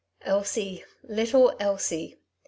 [0.25, 2.17] Elsie, little Elsie